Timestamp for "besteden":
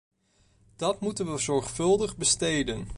2.17-2.87